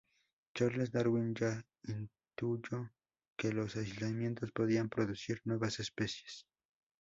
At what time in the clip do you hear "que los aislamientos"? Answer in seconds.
3.37-4.51